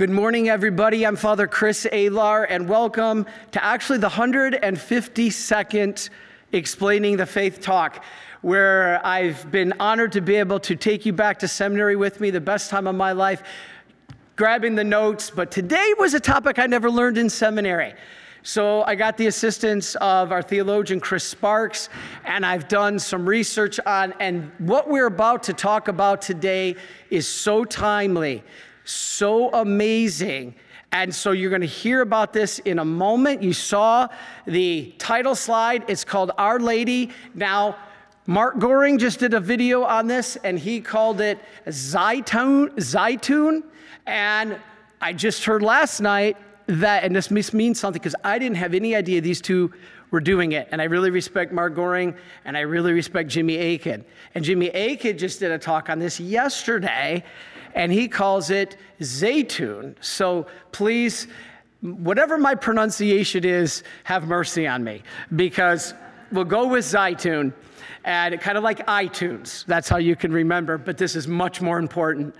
[0.00, 1.06] Good morning, everybody.
[1.06, 6.08] I'm Father Chris Alar, and welcome to actually the 152nd
[6.52, 8.02] Explaining the Faith talk,
[8.40, 12.30] where I've been honored to be able to take you back to seminary with me,
[12.30, 13.42] the best time of my life,
[14.36, 15.28] grabbing the notes.
[15.28, 17.92] But today was a topic I never learned in seminary.
[18.42, 21.90] So I got the assistance of our theologian Chris Sparks,
[22.24, 26.76] and I've done some research on, and what we're about to talk about today
[27.10, 28.42] is so timely
[28.90, 30.54] so amazing.
[30.92, 33.42] And so you're going to hear about this in a moment.
[33.42, 34.08] You saw
[34.46, 35.84] the title slide.
[35.88, 37.10] It's called Our Lady.
[37.34, 37.76] Now,
[38.26, 41.38] Mark Goring just did a video on this and he called it.
[41.66, 43.62] Zeitoun.
[44.06, 44.58] And
[45.00, 48.94] I just heard last night that, and this means something because I didn't have any
[48.96, 49.72] idea these two
[50.10, 50.68] were doing it.
[50.72, 54.04] And I really respect Mark Goring and I really respect Jimmy Akin.
[54.34, 57.24] And Jimmy Akin just did a talk on this yesterday
[57.74, 59.94] and he calls it Zeitoun.
[60.00, 61.28] So please,
[61.80, 65.02] whatever my pronunciation is, have mercy on me
[65.36, 65.94] because
[66.32, 67.52] we'll go with Zeitoun
[68.04, 69.64] and kind of like iTunes.
[69.66, 72.34] That's how you can remember, but this is much more important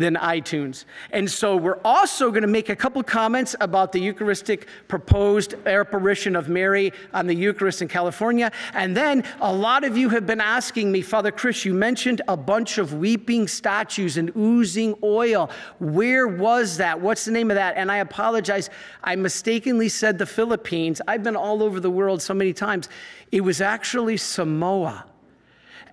[0.00, 0.84] than iTunes.
[1.10, 6.34] And so we're also going to make a couple comments about the Eucharistic proposed apparition
[6.34, 8.50] of Mary on the Eucharist in California.
[8.74, 12.36] And then a lot of you have been asking me, Father Chris, you mentioned a
[12.36, 15.50] bunch of weeping statues and oozing oil.
[15.78, 17.00] Where was that?
[17.00, 17.76] What's the name of that?
[17.76, 18.70] And I apologize.
[19.04, 21.00] I mistakenly said the Philippines.
[21.06, 22.88] I've been all over the world so many times.
[23.30, 25.04] It was actually Samoa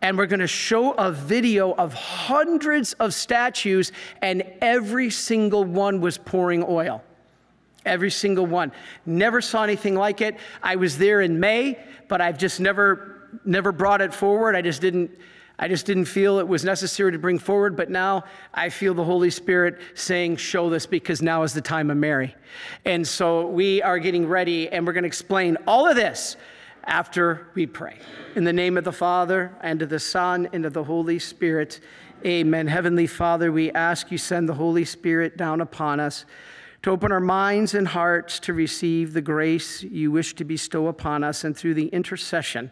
[0.02, 6.02] and we're going to show a video of hundreds of statues, and every single one
[6.02, 7.04] was pouring oil.
[7.86, 8.72] Every single one.
[9.06, 10.38] Never saw anything like it.
[10.62, 14.56] I was there in May, but I've just never, never brought it forward.
[14.56, 15.12] I just didn't.
[15.60, 19.04] I just didn't feel it was necessary to bring forward, but now I feel the
[19.04, 22.36] Holy Spirit saying, Show this because now is the time of Mary.
[22.86, 26.38] And so we are getting ready and we're going to explain all of this
[26.88, 27.98] after we pray.
[28.36, 31.82] In the name of the Father, and of the Son, and of the Holy Spirit,
[32.26, 32.68] amen.
[32.68, 36.26] Heavenly Father, we ask you send the Holy Spirit down upon us
[36.84, 41.24] to open our minds and hearts to receive the grace you wish to bestow upon
[41.24, 42.72] us, and through the intercession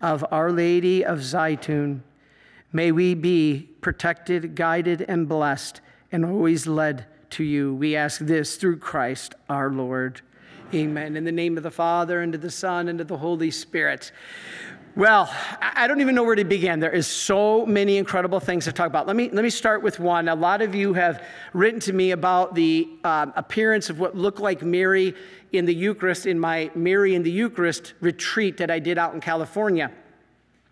[0.00, 2.02] of Our Lady of Zeitoun,
[2.72, 5.80] may we be protected, guided, and blessed,
[6.12, 7.74] and always led to you.
[7.74, 10.20] We ask this through Christ our Lord.
[10.74, 11.16] Amen.
[11.16, 14.12] In the name of the Father, and of the Son, and of the Holy Spirit.
[14.96, 16.78] Well, I don't even know where to begin.
[16.78, 19.06] There is so many incredible things to talk about.
[19.06, 20.28] Let me, let me start with one.
[20.28, 21.24] A lot of you have
[21.54, 25.14] written to me about the uh, appearance of what looked like Mary
[25.52, 29.22] in the Eucharist in my Mary in the Eucharist retreat that I did out in
[29.22, 29.90] California.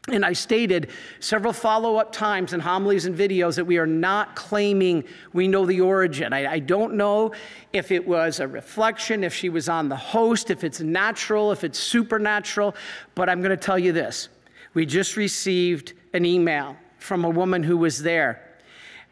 [0.08, 4.36] And I stated several follow up times in homilies and videos that we are not
[4.36, 5.02] claiming
[5.32, 6.32] we know the origin.
[6.32, 7.32] I, I, don't know
[7.72, 11.64] if it was a reflection, if she was on the host, if it's natural, if
[11.64, 12.76] it's supernatural,
[13.16, 14.28] but I'm going to tell you this.
[14.74, 18.42] We just received an email from a woman who was there,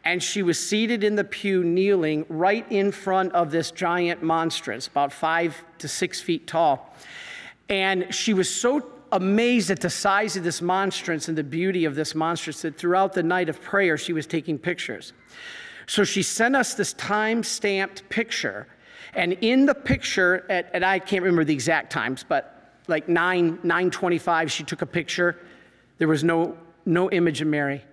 [0.05, 4.87] and she was seated in the pew, kneeling right in front of this giant monstrance,
[4.87, 6.95] about five to six feet tall.
[7.67, 11.95] And she was so amazed at the size of this monstrance and the beauty of
[11.95, 15.13] this monstrance that throughout the night of prayer, she was taking pictures.
[15.87, 18.67] So she sent us this time stamped picture.
[19.13, 23.59] And in the picture, at, and I can't remember the exact times, but like 9,
[23.63, 25.39] 925, she took a picture.
[25.97, 27.83] There was no, no image of Mary.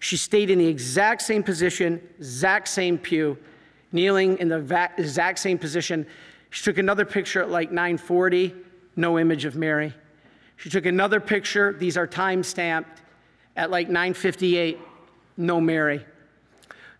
[0.00, 3.38] She stayed in the exact same position, exact same pew,
[3.92, 6.06] kneeling in the exact same position.
[6.50, 8.54] She took another picture at like 940,
[8.96, 9.94] no image of Mary.
[10.56, 11.72] She took another picture.
[11.72, 13.02] These are time stamped
[13.56, 14.78] at like 9:58.
[15.36, 16.04] No Mary.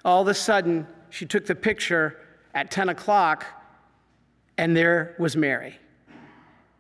[0.05, 2.19] All of a sudden, she took the picture
[2.55, 3.47] at 10 o'clock,
[4.59, 5.79] and there was Mary.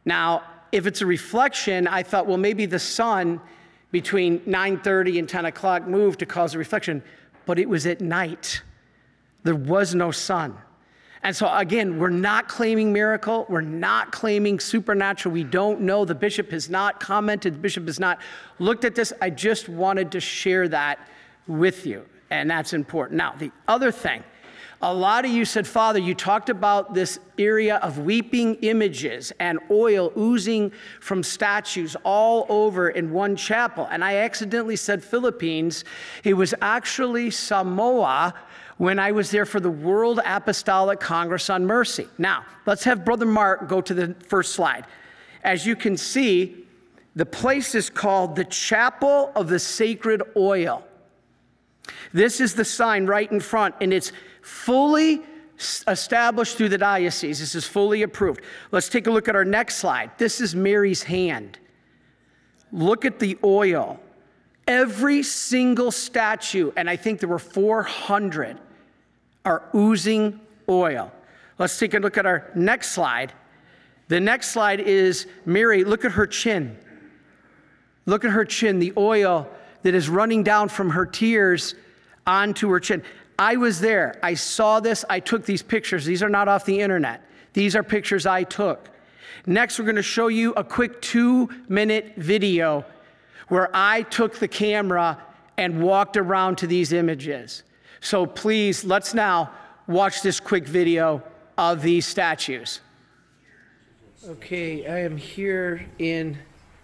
[0.05, 0.43] Now,
[0.73, 3.41] if it's a reflection, I thought, well, maybe the sun
[3.93, 7.03] between 9:30 and 10 o'clock moved to cause a reflection,
[7.47, 8.63] but it was at night.
[9.45, 10.59] There was no sun.
[11.25, 13.47] And so, again, we're not claiming miracle.
[13.49, 15.33] We're not claiming supernatural.
[15.33, 16.05] We don't know.
[16.05, 17.55] The bishop has not commented.
[17.55, 18.19] The bishop has not
[18.59, 19.11] looked at this.
[19.23, 20.99] I just wanted to share that
[21.47, 22.05] with you.
[22.31, 23.17] And that's important.
[23.17, 24.23] Now, the other thing,
[24.83, 29.59] a lot of you said, Father, you talked about this area of weeping images and
[29.71, 33.89] oil oozing from statues all over in one chapel.
[33.91, 35.87] And I accidentally said Philippines.
[36.23, 38.35] It was actually Samoa
[38.77, 42.09] when I was there for the World Apostolic Congress on Mercy.
[42.19, 44.87] Now, let's have Brother Mark go to the first slide.
[45.43, 46.65] As you can see,
[47.15, 50.85] the place is called the Chapel of the Sacred Oil.
[52.13, 54.11] This is the sign right in front, and it's
[54.43, 55.23] fully
[55.87, 57.39] established through the diocese.
[57.39, 58.41] This is fully approved.
[58.73, 60.11] Let's take a look at our next slide.
[60.19, 61.59] This is Mary's hand.
[62.73, 64.01] Look at the oil.
[64.67, 68.59] Every single statue, and I think there were 400,
[69.45, 71.13] are oozing oil.
[71.59, 73.33] Let's take a look at our next slide.
[74.09, 75.85] The next slide is Mary.
[75.85, 76.77] Look at her chin.
[78.07, 79.49] Look at her chin, the oil
[79.83, 81.75] that is running down from her tears
[82.27, 83.03] onto her chin.
[83.39, 84.19] I was there.
[84.23, 85.05] I saw this.
[85.09, 86.05] I took these pictures.
[86.05, 87.23] These are not off the internet.
[87.53, 88.91] These are pictures I took.
[89.47, 92.85] Next, we're going to show you a quick two minute video
[93.49, 95.19] where I took the camera
[95.57, 97.63] and walked around to these images.
[98.05, 99.51] So please, let's now
[99.87, 101.23] watch this quick video
[101.57, 102.81] of these statues.
[104.23, 106.37] Okay, I am here in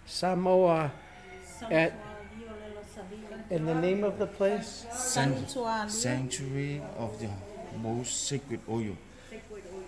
[0.07, 0.91] Samoa
[1.69, 1.93] at,
[3.51, 4.87] in the name of the place?
[4.91, 5.55] Sanct-
[5.91, 7.29] sanctuary of the
[7.83, 8.97] most sacred oil.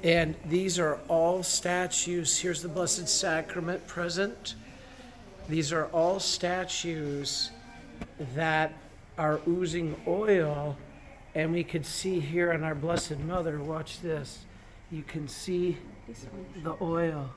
[0.04, 2.38] And these are all statues.
[2.38, 4.54] Here's the Blessed Sacrament present.
[5.50, 7.50] These are all statues
[8.36, 8.72] that
[9.18, 10.78] are oozing oil.
[11.36, 14.46] And we could see here on our Blessed Mother, watch this.
[14.92, 15.78] You can see
[16.64, 17.30] the oil.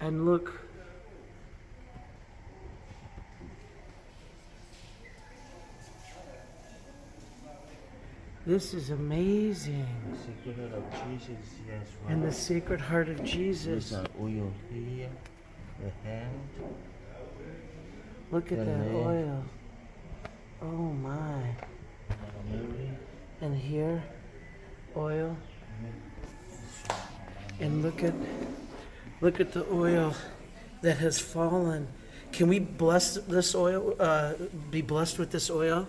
[0.00, 0.60] And look.
[8.46, 9.86] This is amazing.
[10.44, 11.36] Jesus,
[11.68, 13.92] yes, And the Sacred Heart of Jesus.
[14.20, 15.10] Oil here,
[15.82, 16.40] the hand.
[18.30, 19.44] Look at the that oil.
[20.62, 21.42] Oh my.
[22.48, 22.96] Mary.
[23.40, 24.02] And here,
[24.96, 25.36] oil.
[27.58, 28.14] And look at
[29.20, 30.14] look at the oil
[30.82, 31.88] that has fallen.
[32.32, 33.94] Can we bless this oil?
[33.98, 34.34] Uh,
[34.70, 35.86] be blessed with this oil?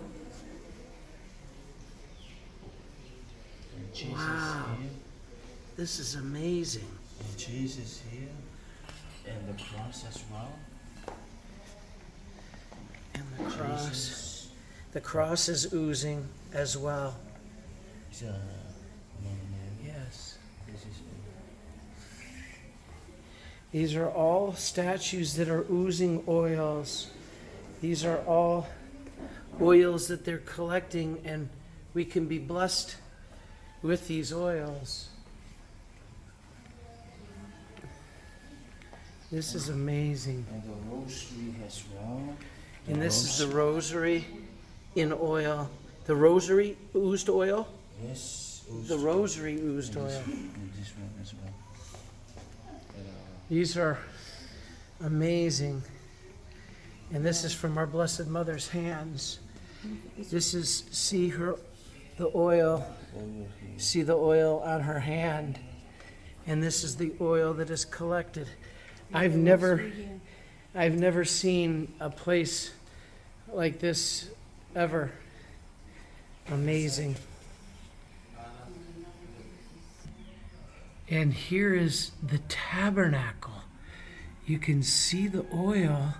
[3.94, 4.76] Jesus Wow.
[4.80, 4.90] here,
[5.76, 6.88] This is amazing.
[7.20, 8.28] and Jesus here,
[9.26, 10.52] and the cross as well.
[13.14, 13.88] And the cross.
[13.88, 14.48] Jesus
[14.92, 17.14] The cross is oozing as well.
[18.12, 19.72] Uh, is a monument.
[19.82, 20.36] Yes.
[23.70, 27.08] These are all statues that are oozing oils.
[27.80, 28.68] These are all
[29.62, 31.48] oils that they're collecting, and
[31.94, 32.96] we can be blessed
[33.80, 35.08] with these oils.
[39.30, 40.44] This is amazing.
[40.52, 42.36] and the rosary as well.
[42.88, 44.26] And this is the rosary
[44.96, 45.70] in oil.
[46.04, 47.66] The rosary oozed oil?
[48.06, 48.64] Yes.
[48.88, 50.22] The rosary oozed and this, oil.
[50.26, 51.52] and this one as well.
[52.96, 53.06] And,
[53.48, 53.98] These are
[55.04, 55.82] amazing.
[57.12, 59.40] And this is from our Blessed Mother's hands.
[60.30, 61.56] This is, see her,
[62.16, 62.86] the oil,
[63.16, 63.78] oil here.
[63.78, 65.58] see the oil on her hand.
[66.46, 68.48] And this is the oil that is collected.
[69.12, 69.92] I've never,
[70.74, 72.72] I've never seen a place
[73.52, 74.30] like this
[74.74, 75.12] ever.
[76.50, 77.16] Amazing.
[81.12, 83.52] And here is the tabernacle.
[84.46, 86.14] You can see the oil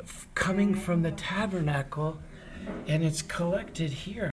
[0.00, 2.20] f- coming from the tabernacle,
[2.86, 4.30] and it's collected here.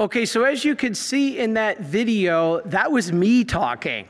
[0.00, 4.08] Okay, so as you can see in that video, that was me talking.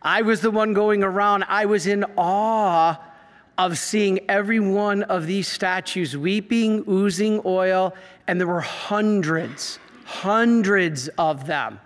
[0.00, 1.46] I was the one going around.
[1.48, 2.96] I was in awe
[3.58, 7.92] of seeing every one of these statues weeping, oozing oil,
[8.28, 11.80] and there were hundreds, hundreds of them.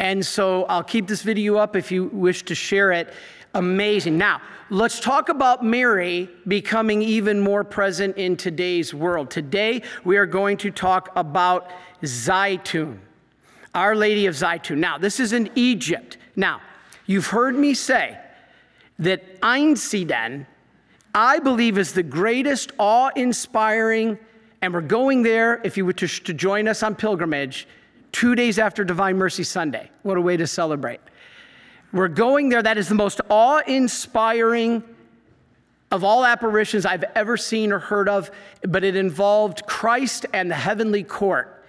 [0.00, 3.12] And so I'll keep this video up if you wish to share it.
[3.52, 4.16] Amazing.
[4.16, 4.40] Now,
[4.70, 9.30] let's talk about Mary becoming even more present in today's world.
[9.30, 11.70] Today, we are going to talk about
[12.02, 12.96] Zeitoun,
[13.74, 14.78] Our Lady of Zeitoun.
[14.78, 16.16] Now, this is in Egypt.
[16.34, 16.62] Now,
[17.04, 18.16] you've heard me say
[19.00, 20.46] that Einsiedeln,
[21.14, 24.18] I believe, is the greatest awe inspiring,
[24.62, 27.68] and we're going there, if you were to, to join us on pilgrimage,
[28.12, 29.90] two days after Divine Mercy Sunday.
[30.02, 31.00] What a way to celebrate.
[31.92, 32.62] We're going there.
[32.62, 34.84] That is the most awe inspiring
[35.90, 38.30] of all apparitions I've ever seen or heard of,
[38.62, 41.64] but it involved Christ and the heavenly court.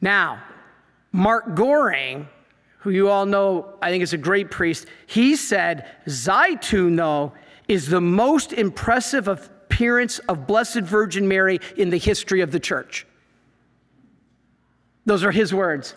[0.00, 0.42] Now,
[1.12, 2.28] Mark Goring,
[2.78, 7.32] who you all know, I think is a great priest, he said Zeitoun, though,
[7.68, 13.06] is the most impressive appearance of Blessed Virgin Mary in the history of the church.
[15.06, 15.94] Those are his words.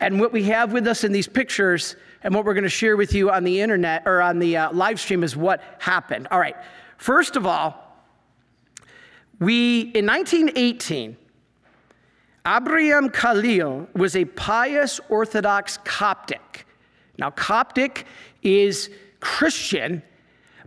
[0.00, 2.96] And what we have with us in these pictures and what we're going to share
[2.96, 6.26] with you on the internet or on the uh, live stream is what happened.
[6.30, 6.56] All right.
[6.96, 7.78] First of all,
[9.38, 11.16] we, in 1918,
[12.46, 16.66] Abraham Khalil was a pious Orthodox Coptic.
[17.18, 18.06] Now, Coptic
[18.42, 20.02] is Christian,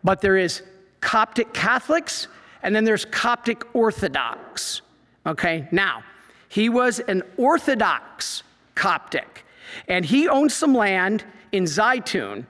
[0.04, 0.62] but there is
[1.02, 2.28] Coptic Catholics
[2.64, 4.82] and then there's Coptic Orthodox.
[5.26, 6.04] Okay, now,
[6.50, 8.44] he was an Orthodox
[8.76, 9.46] Coptic,
[9.88, 12.46] and he owned some land in Zeitoun,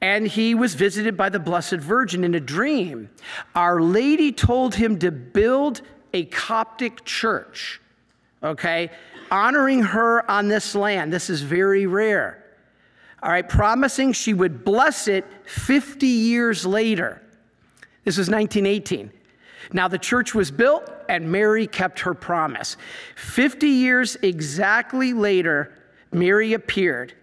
[0.00, 3.10] and he was visited by the Blessed Virgin in a dream.
[3.54, 7.80] Our Lady told him to build a Coptic church,
[8.42, 8.90] okay,
[9.30, 11.12] honoring her on this land.
[11.12, 12.44] This is very rare.
[13.22, 17.20] All right, promising she would bless it 50 years later.
[18.04, 19.12] This was 1918.
[19.72, 22.76] Now, the church was built and Mary kept her promise.
[23.16, 25.72] 50 years exactly later,
[26.12, 27.14] Mary appeared,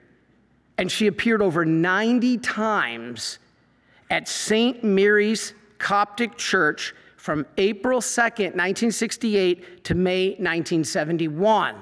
[0.77, 3.39] and she appeared over 90 times
[4.09, 4.83] at St.
[4.83, 11.75] Mary's Coptic Church from April 2nd, 1968 to May 1971.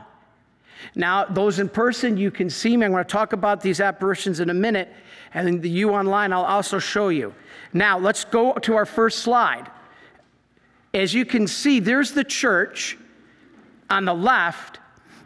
[0.95, 2.85] Now, those in person, you can see me.
[2.85, 4.91] I'm going to talk about these apparitions in a minute,
[5.33, 7.33] and the you online, I'll also show you.
[7.73, 9.69] Now, let's go to our first slide.
[10.95, 12.97] As you can see, there's the church
[13.89, 14.79] on the left,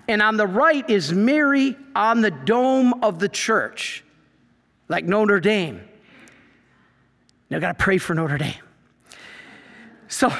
[0.07, 4.03] and on the right is Mary on the dome of the church,
[4.87, 5.79] like Notre Dame.
[7.51, 8.55] Now, I got to pray for Notre Dame.
[10.07, 10.33] So,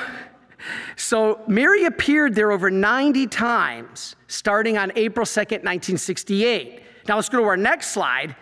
[0.96, 6.82] so Mary appeared there over 90 times, starting on April 2nd, 1968.
[7.08, 8.36] Now, let's go to our next slide.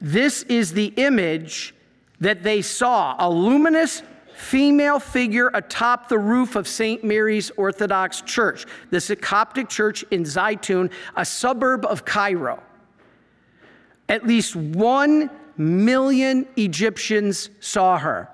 [0.00, 1.76] This is the image
[2.18, 4.02] that they saw a luminous
[4.42, 7.04] female figure atop the roof of St.
[7.04, 8.66] Mary's Orthodox Church.
[8.90, 12.60] This is a Coptic church in Zeitoun, a suburb of Cairo.
[14.08, 18.28] At least one million Egyptians saw her,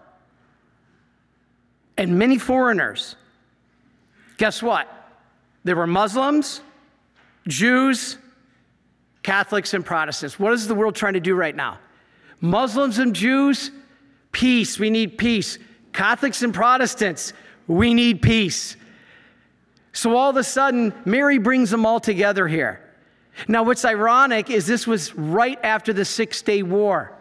[1.99, 3.15] and many foreigners.
[4.39, 4.89] Guess what?
[5.65, 6.63] There were Muslims,
[7.47, 8.17] Jews,
[9.23, 10.39] Catholics, and Protestants.
[10.39, 11.79] What is the world trying to do right now?
[12.41, 13.71] Muslims and Jews,
[14.33, 14.79] peace.
[14.79, 15.59] We need peace.
[15.93, 17.33] Catholics and Protestants,
[17.67, 18.77] we need peace.
[19.93, 22.81] So all of a sudden, Mary brings them all together here.
[23.47, 27.13] Now, what's ironic is this was right after the Six Day War,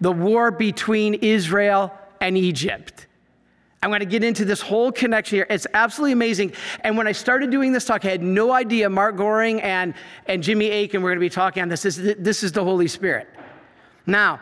[0.00, 3.06] the war between Israel and Egypt.
[3.82, 5.46] I'm going to get into this whole connection here.
[5.48, 6.52] It's absolutely amazing.
[6.80, 9.94] And when I started doing this talk, I had no idea Mark Goring and,
[10.26, 11.82] and Jimmy Akin were going to be talking on this.
[11.82, 13.28] This this is the Holy Spirit.
[14.06, 14.40] Now,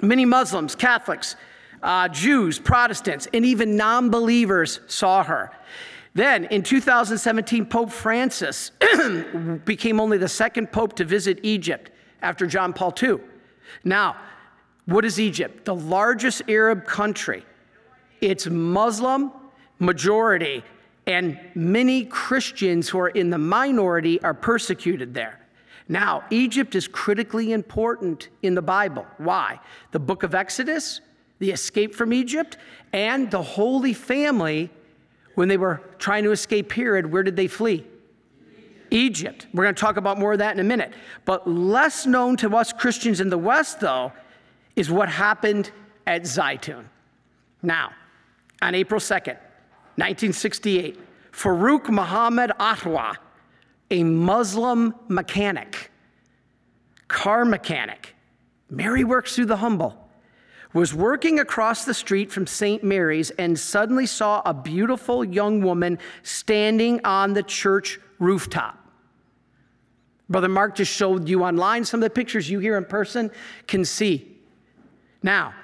[0.00, 1.34] many Muslims, Catholics,
[1.82, 5.50] uh, Jews, Protestants, and even non believers saw her.
[6.14, 8.70] Then in 2017, Pope Francis
[9.64, 11.90] became only the second pope to visit Egypt
[12.22, 13.18] after John Paul II.
[13.84, 14.16] Now,
[14.86, 15.64] what is Egypt?
[15.64, 17.44] The largest Arab country.
[18.20, 19.32] It's Muslim
[19.78, 20.64] majority,
[21.06, 25.40] and many Christians who are in the minority are persecuted there.
[25.88, 29.06] Now, Egypt is critically important in the Bible.
[29.18, 29.60] Why?
[29.92, 31.00] The book of Exodus
[31.38, 32.56] the escape from Egypt,
[32.92, 34.70] and the Holy Family,
[35.34, 37.86] when they were trying to escape Herod, where did they flee?
[38.90, 39.46] Egypt.
[39.52, 40.92] We're going to talk about more of that in a minute.
[41.24, 44.12] But less known to us Christians in the West, though,
[44.76, 45.70] is what happened
[46.06, 46.84] at Zeitoun.
[47.62, 47.92] Now,
[48.62, 49.36] on April 2nd,
[49.96, 51.00] 1968,
[51.32, 53.16] Farouk Mohammed Atwa,
[53.90, 55.90] a Muslim mechanic,
[57.08, 58.14] car mechanic,
[58.70, 60.05] Mary works through the humble
[60.76, 62.84] was working across the street from St.
[62.84, 68.78] Mary's and suddenly saw a beautiful young woman standing on the church rooftop.
[70.28, 73.30] Brother Mark just showed you online some of the pictures you here in person
[73.66, 74.36] can see.
[75.22, 75.54] Now,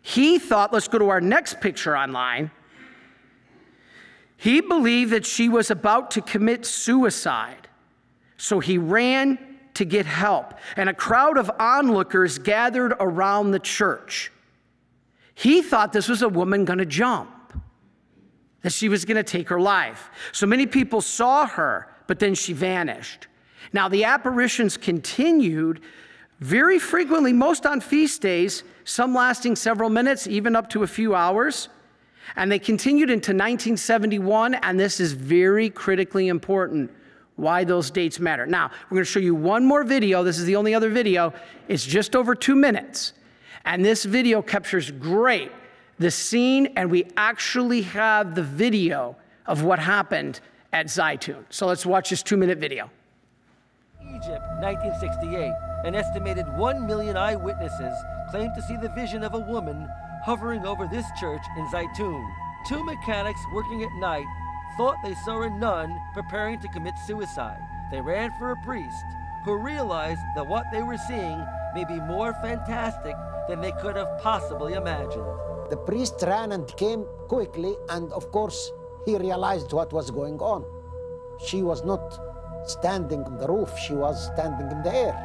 [0.00, 2.52] he thought, let's go to our next picture online.
[4.36, 7.66] He believed that she was about to commit suicide.
[8.36, 9.47] So he ran
[9.78, 14.32] to get help, and a crowd of onlookers gathered around the church.
[15.34, 17.30] He thought this was a woman going to jump,
[18.62, 20.10] that she was going to take her life.
[20.32, 23.28] So many people saw her, but then she vanished.
[23.72, 25.80] Now, the apparitions continued
[26.40, 31.14] very frequently, most on feast days, some lasting several minutes, even up to a few
[31.14, 31.68] hours.
[32.34, 36.90] And they continued into 1971, and this is very critically important
[37.38, 38.46] why those dates matter.
[38.46, 40.24] Now, we're going to show you one more video.
[40.24, 41.32] This is the only other video.
[41.68, 43.12] It's just over two minutes.
[43.64, 45.52] And this video captures great
[45.98, 49.16] the scene, and we actually have the video
[49.46, 50.40] of what happened
[50.72, 51.44] at Zeitoun.
[51.50, 52.90] So let's watch this two minute video.
[54.00, 55.52] Egypt, 1968.
[55.84, 57.94] An estimated 1 million eyewitnesses
[58.30, 59.88] claim to see the vision of a woman
[60.24, 62.28] hovering over this church in Zeitoun.
[62.66, 64.26] Two mechanics working at night
[64.78, 67.58] thought they saw a nun preparing to commit suicide.
[67.90, 69.04] They ran for a priest
[69.44, 71.44] who realized that what they were seeing
[71.74, 73.16] may be more fantastic
[73.48, 75.26] than they could have possibly imagined.
[75.68, 78.70] The priest ran and came quickly, and of course,
[79.04, 80.64] he realized what was going on.
[81.44, 82.16] She was not
[82.64, 85.16] standing on the roof, she was standing in the air.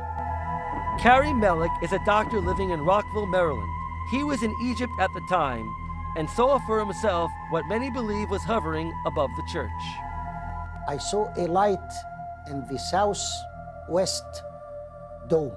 [1.00, 3.70] Carrie Mellick is a doctor living in Rockville, Maryland.
[4.10, 5.68] He was in Egypt at the time
[6.16, 9.84] and saw for himself what many believe was hovering above the church.
[10.88, 11.92] I saw a light
[12.50, 14.44] in the southwest
[15.28, 15.54] dome.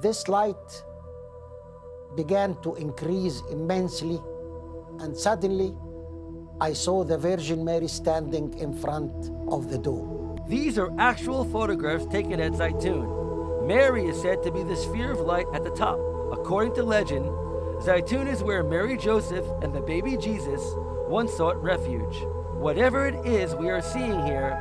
[0.00, 0.84] This light
[2.16, 4.20] began to increase immensely,
[5.00, 5.74] and suddenly
[6.60, 10.38] I saw the Virgin Mary standing in front of the dome.
[10.48, 13.66] These are actual photographs taken at Zeitoun.
[13.66, 15.98] Mary is said to be the sphere of light at the top.
[16.32, 17.26] According to legend,
[17.80, 20.62] Zeitoun is where Mary Joseph and the baby Jesus
[21.08, 22.16] once sought refuge.
[22.54, 24.58] Whatever it is we are seeing here,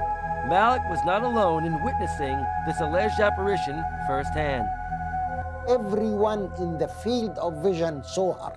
[0.49, 4.67] Malik was not alone in witnessing this alleged apparition firsthand.
[5.67, 8.53] Everyone in the field of vision saw her,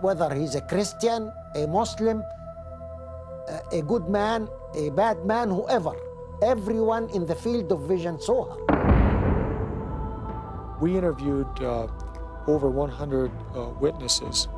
[0.00, 2.22] whether he's a Christian, a Muslim,
[3.48, 5.94] a- a good man, a bad man, whoever.
[6.42, 8.58] Everyone in the field of vision saw her.
[10.80, 11.86] We interviewed uh,
[12.46, 14.48] over 100 uh, witnesses,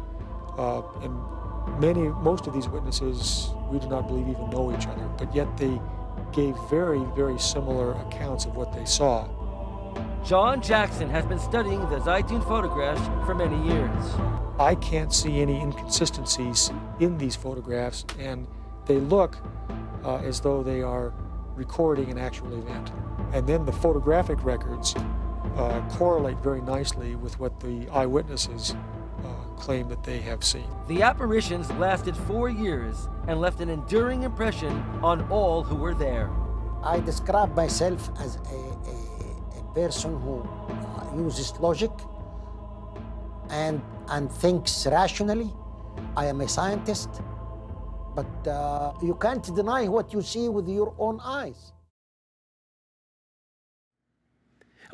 [0.59, 5.09] uh, and many, most of these witnesses, we do not believe even know each other,
[5.19, 5.81] but yet they
[6.33, 9.29] gave very, very similar accounts of what they saw.
[10.25, 14.05] John Jackson has been studying the Zeitoun photographs for many years.
[14.59, 18.47] I can't see any inconsistencies in these photographs, and
[18.87, 19.37] they look
[20.05, 21.13] uh, as though they are
[21.57, 22.91] recording an actual event.
[23.33, 24.95] And then the photographic records
[25.57, 28.75] uh, correlate very nicely with what the eyewitnesses
[29.25, 30.69] uh, claim that they have seen.
[30.89, 36.31] The apparitions lasted four years and left an enduring impression on all who were there.
[36.83, 41.93] I describe myself as a, a, a person who uh, uses logic
[43.51, 45.53] and, and thinks rationally.
[46.17, 47.23] I am a scientist,
[48.15, 51.74] but uh, you can't deny what you see with your own eyes.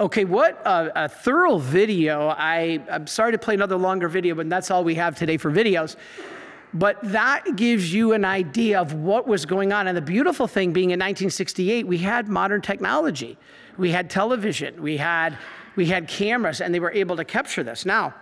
[0.01, 2.29] Okay, what a, a thorough video.
[2.29, 5.53] I, I'm sorry to play another longer video, but that's all we have today for
[5.53, 5.97] videos.
[6.73, 9.89] But that gives you an idea of what was going on.
[9.89, 13.37] And the beautiful thing being in 1968, we had modern technology.
[13.77, 15.37] We had television, we had,
[15.77, 17.85] we had cameras, and they were able to capture this.
[17.85, 18.15] Now,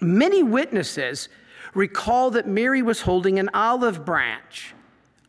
[0.00, 1.28] many witnesses
[1.72, 4.74] recall that Mary was holding an olive branch,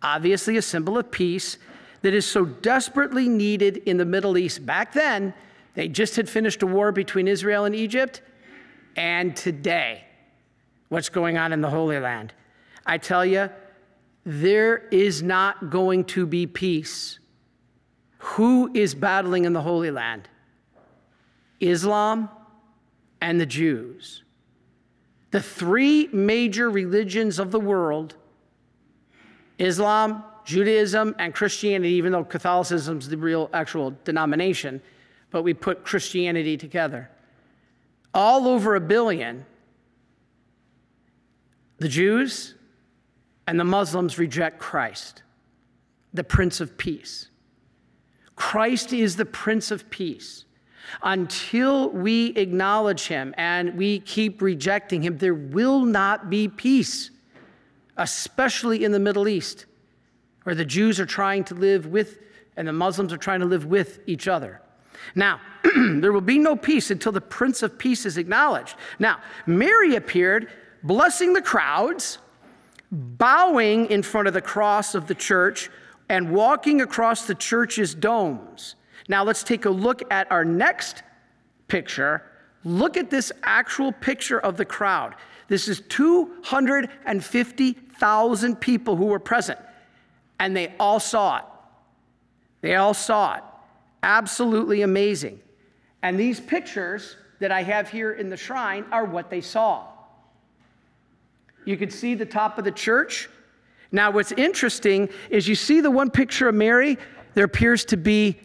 [0.01, 1.59] obviously a symbol of peace
[2.01, 4.65] that is so desperately needed in the Middle East.
[4.65, 5.35] Back then,
[5.73, 8.21] they just had finished a war between Israel and Egypt,
[8.95, 10.03] and today,
[10.89, 12.33] what's going on in the Holy Land.
[12.85, 13.49] I tell you,
[14.25, 17.19] there is not going to be peace.
[18.17, 20.27] Who is battling in the Holy Land?
[21.59, 22.29] Islam
[23.21, 24.23] and the Jews.
[25.31, 28.15] The three major religions of the world
[29.59, 34.81] Islam, Judaism, and Christianity, even though Catholicism is the real actual denomination,
[35.31, 37.09] but we put Christianity together.
[38.13, 39.45] All over a billion,
[41.79, 42.55] the Jews
[43.47, 45.23] and the Muslims reject Christ,
[46.13, 47.29] the Prince of Peace.
[48.35, 50.45] Christ is the Prince of Peace.
[51.03, 57.11] Until we acknowledge him and we keep rejecting him, there will not be peace,
[57.97, 59.65] especially in the Middle East,
[60.43, 62.19] where the Jews are trying to live with
[62.57, 64.60] and the Muslims are trying to live with each other.
[65.15, 65.39] Now,
[65.75, 68.75] there will be no peace until the Prince of Peace is acknowledged.
[68.99, 70.49] Now, Mary appeared
[70.83, 72.17] blessing the crowds,
[72.91, 75.69] bowing in front of the cross of the church,
[76.09, 78.75] and walking across the church's domes.
[79.07, 81.03] Now, let's take a look at our next
[81.67, 82.23] picture.
[82.63, 85.15] Look at this actual picture of the crowd.
[85.47, 89.59] This is 250,000 people who were present,
[90.39, 91.43] and they all saw it.
[92.61, 93.43] They all saw it.
[94.03, 95.39] Absolutely amazing.
[96.03, 99.87] And these pictures that I have here in the shrine are what they saw.
[101.65, 103.29] You could see the top of the church.
[103.91, 106.97] Now, what's interesting is you see the one picture of Mary,
[107.33, 108.39] there appears to be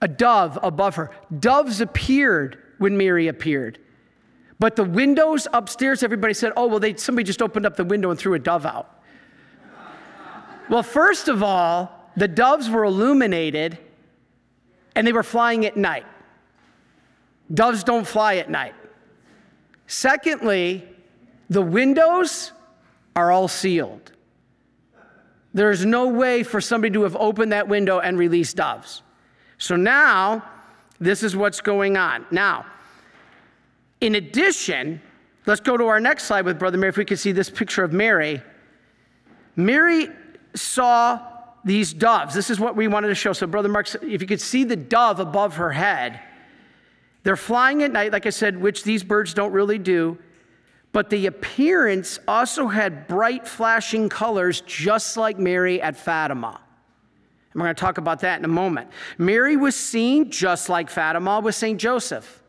[0.00, 1.10] a dove above her.
[1.40, 3.78] Doves appeared when Mary appeared.
[4.58, 8.10] But the windows upstairs, everybody said, oh, well, they, somebody just opened up the window
[8.10, 9.02] and threw a dove out.
[10.70, 13.78] well, first of all, the doves were illuminated
[14.94, 16.06] and they were flying at night.
[17.52, 18.74] Doves don't fly at night.
[19.86, 20.88] Secondly,
[21.50, 22.52] the windows
[23.14, 24.12] are all sealed.
[25.54, 29.02] There's no way for somebody to have opened that window and released doves.
[29.58, 30.44] So now,
[30.98, 32.24] this is what's going on.
[32.30, 32.64] Now,
[34.00, 35.00] in addition,
[35.46, 37.84] let's go to our next slide with Brother Mary, if we could see this picture
[37.84, 38.40] of Mary.
[39.54, 40.08] Mary
[40.54, 41.31] saw
[41.64, 42.34] these doves.
[42.34, 43.32] This is what we wanted to show.
[43.32, 46.20] So, Brother Mark, if you could see the dove above her head,
[47.22, 50.18] they're flying at night, like I said, which these birds don't really do.
[50.92, 56.60] But the appearance also had bright flashing colors, just like Mary at Fatima.
[57.52, 58.90] And we're going to talk about that in a moment.
[59.18, 61.80] Mary was seen just like Fatima with St.
[61.80, 62.42] Joseph.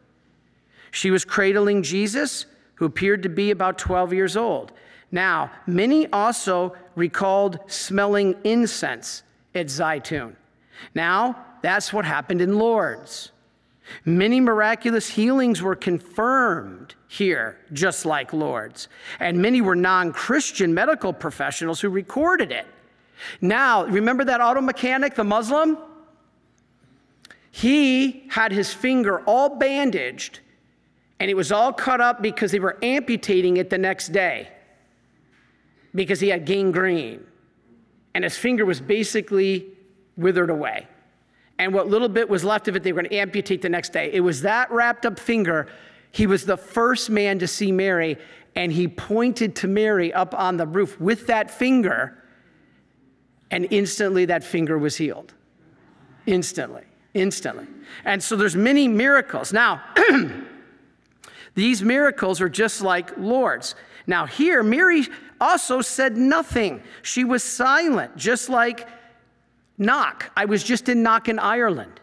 [0.92, 2.46] She was cradling Jesus,
[2.76, 4.72] who appeared to be about 12 years old.
[5.14, 9.22] Now, many also recalled smelling incense
[9.54, 10.36] at Zeitoun.
[10.96, 13.32] Now, that's what happened in Lourdes.
[14.06, 18.88] Many miraculous healings were confirmed here, just like Lourdes.
[19.20, 22.66] And many were non Christian medical professionals who recorded it.
[23.40, 25.78] Now, remember that auto mechanic, the Muslim?
[27.52, 30.40] He had his finger all bandaged
[31.20, 34.50] and it was all cut up because they were amputating it the next day
[35.96, 37.26] because he had gangrene.
[38.16, 39.68] And his finger was basically
[40.18, 40.88] withered away.
[41.60, 43.94] And what little bit was left of it, they were going to amputate the next
[43.94, 44.12] day.
[44.12, 45.68] It was that wrapped up finger.
[46.12, 48.18] He was the first man to see Mary,
[48.56, 52.24] and he pointed to Mary up on the roof with that finger
[53.54, 55.32] and instantly that finger was healed.
[56.26, 56.82] Instantly,
[57.14, 57.68] instantly.
[58.04, 59.54] And so there's many miracles.
[59.54, 59.80] Now,
[61.54, 63.76] these miracles are just like Lourdes.
[64.08, 65.08] Now, here, Mary
[65.44, 66.82] also said nothing.
[67.02, 68.88] She was silent, just like
[69.78, 70.32] Knock.
[70.38, 72.00] I was just in Knock in Ireland.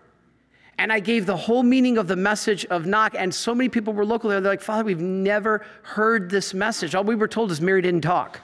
[0.78, 3.92] And I gave the whole meaning of the message of Knock, and so many people
[3.92, 4.40] were local there.
[4.40, 6.94] They're like, Father, we've never heard this message.
[6.94, 8.40] All we were told is Mary didn't talk.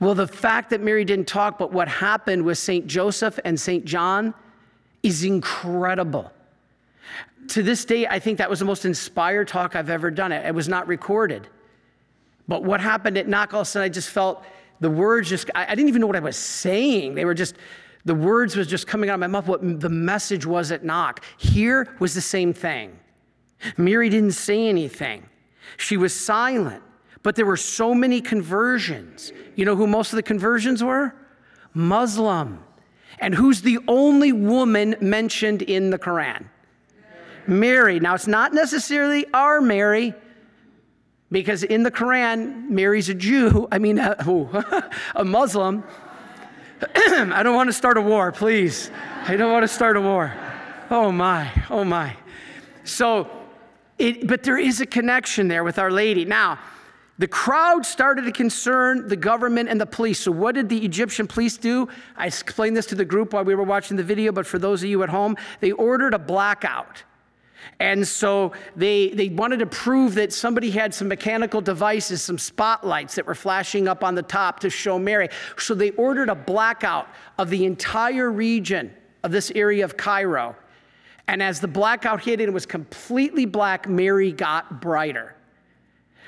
[0.00, 2.86] Well, the fact that Mary didn't talk, but what happened with St.
[2.86, 3.84] Joseph and St.
[3.84, 4.32] John
[5.02, 6.32] is incredible.
[7.48, 10.32] To this day, I think that was the most inspired talk I've ever done.
[10.32, 11.48] It, it was not recorded.
[12.48, 14.42] But what happened at Knock, all of a sudden, I just felt
[14.80, 17.14] the words just, I, I didn't even know what I was saying.
[17.14, 17.56] They were just,
[18.04, 21.24] the words was just coming out of my mouth, what the message was at Knock.
[21.36, 22.98] Here was the same thing.
[23.76, 25.28] Mary didn't say anything,
[25.76, 26.82] she was silent.
[27.24, 29.32] But there were so many conversions.
[29.56, 31.14] You know who most of the conversions were?
[31.74, 32.62] Muslim.
[33.18, 36.46] And who's the only woman mentioned in the Quran?
[37.48, 37.98] Mary.
[37.98, 40.14] Now, it's not necessarily our Mary,
[41.30, 44.16] because in the Quran, Mary's a Jew, I mean, a,
[45.14, 45.84] a Muslim.
[46.96, 48.90] I don't want to start a war, please.
[49.24, 50.32] I don't want to start a war.
[50.90, 52.16] Oh my, oh my.
[52.84, 53.28] So,
[53.98, 56.24] it, but there is a connection there with Our Lady.
[56.24, 56.58] Now,
[57.18, 60.20] the crowd started to concern the government and the police.
[60.20, 61.88] So, what did the Egyptian police do?
[62.16, 64.84] I explained this to the group while we were watching the video, but for those
[64.84, 67.02] of you at home, they ordered a blackout.
[67.80, 73.14] And so they, they wanted to prove that somebody had some mechanical devices, some spotlights
[73.14, 75.28] that were flashing up on the top to show Mary.
[75.56, 78.92] So they ordered a blackout of the entire region
[79.22, 80.56] of this area of Cairo.
[81.28, 85.34] And as the blackout hit and it was completely black, Mary got brighter.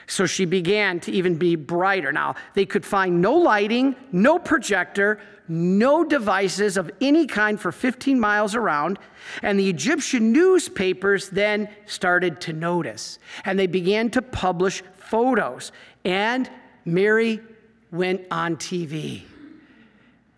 [0.07, 2.13] So she began to even be brighter.
[2.13, 8.19] Now, they could find no lighting, no projector, no devices of any kind for 15
[8.19, 8.99] miles around.
[9.43, 13.19] And the Egyptian newspapers then started to notice.
[13.45, 15.73] And they began to publish photos.
[16.05, 16.49] And
[16.85, 17.41] Mary
[17.91, 19.23] went on TV.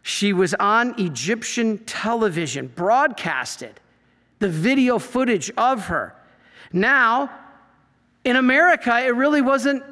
[0.03, 3.79] She was on Egyptian television, broadcasted
[4.39, 6.15] the video footage of her.
[6.73, 7.31] Now,
[8.25, 9.85] in America, it really wasn't.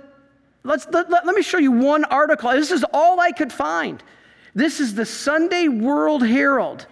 [0.65, 2.51] Let's, let, let, me show you one article.
[2.51, 4.03] This is all I could find.
[4.55, 6.87] This is the Sunday World Herald.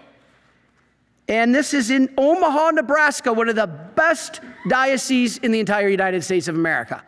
[1.29, 6.25] And this is in Omaha, Nebraska, one of the best dioceses in the entire United
[6.25, 7.03] States of America.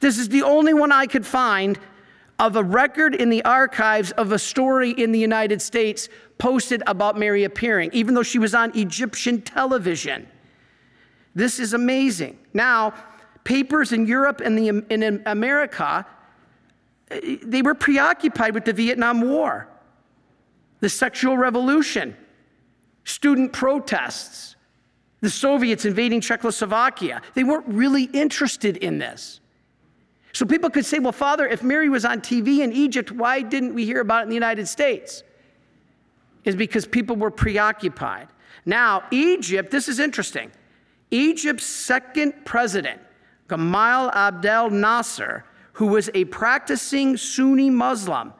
[0.00, 1.78] This is the only one I could find
[2.38, 7.16] of a record in the archives of a story in the United States posted about
[7.16, 10.26] Mary appearing, even though she was on Egyptian television.
[11.36, 12.36] This is amazing.
[12.52, 12.94] Now,
[13.44, 16.04] papers in Europe and the, in America,
[17.12, 19.68] eh, they were preoccupied with the Vietnam War,
[20.82, 22.16] the sexual revolution,
[23.04, 24.56] student protests,
[25.20, 27.22] the Soviets invading Czechoslovakia.
[27.34, 29.38] They weren't really interested in this.
[30.32, 33.74] So people could say, well, Father, if Mary was on TV in Egypt, why didn't
[33.74, 35.22] we hear about it in the United States?
[36.44, 38.26] Is because people were preoccupied.
[38.66, 40.50] Now, Egypt, this is interesting.
[41.12, 43.00] Egypt's second president,
[43.48, 48.32] Gamal Abdel Nasser, who was a practicing Sunni Muslim,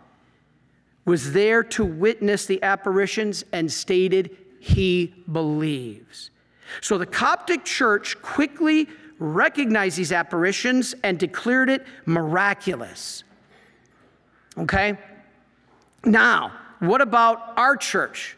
[1.05, 6.31] was there to witness the apparitions and stated he believes.
[6.81, 8.89] So the Coptic church quickly
[9.19, 13.25] recognized these apparitions and declared it miraculous.
[14.57, 14.99] Okay?
[16.05, 18.37] Now, what about our church?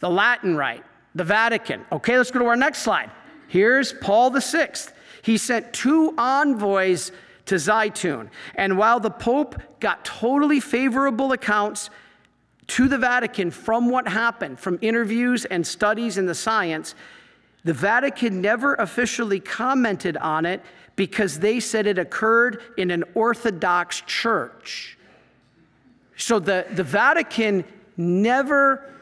[0.00, 1.84] The Latin Rite, the Vatican.
[1.92, 3.10] Okay, let's go to our next slide.
[3.48, 4.70] Here's Paul VI.
[5.22, 7.12] He sent two envoys
[7.46, 8.28] to Zeitoun.
[8.54, 11.90] And while the Pope got totally favorable accounts
[12.68, 16.94] to the Vatican from what happened, from interviews and studies in the science,
[17.64, 20.62] the Vatican never officially commented on it
[20.96, 24.98] because they said it occurred in an Orthodox church.
[26.16, 27.64] So the, the Vatican
[27.96, 28.92] never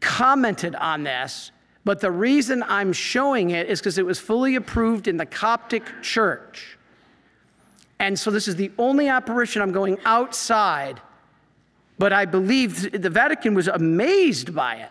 [0.00, 1.52] commented on this,
[1.84, 5.84] but the reason I'm showing it is because it was fully approved in the Coptic
[6.02, 6.76] church.
[8.02, 11.00] And so this is the only apparition I'm going outside,
[11.98, 14.90] but I believe the Vatican was amazed by it.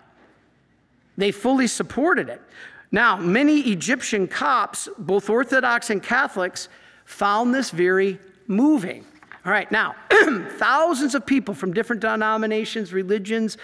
[1.17, 2.41] They fully supported it.
[2.89, 6.69] Now, many Egyptian Copts, both Orthodox and Catholics,
[7.03, 9.05] found this very moving.
[9.45, 9.93] All right, now,
[10.51, 13.57] thousands of people from different denominations, religions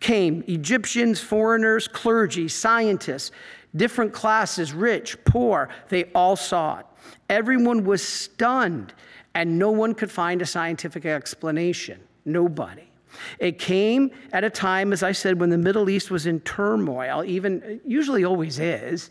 [0.00, 3.30] came Egyptians, foreigners, clergy, scientists,
[3.74, 6.86] different classes, rich, poor, they all saw it.
[7.28, 8.92] Everyone was stunned,
[9.34, 12.00] and no one could find a scientific explanation.
[12.24, 12.90] Nobody.
[13.38, 17.24] It came at a time, as I said, when the Middle East was in turmoil,
[17.24, 19.10] even usually always is,